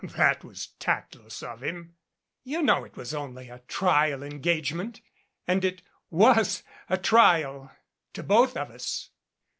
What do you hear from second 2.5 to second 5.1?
know it was only a trial engagement,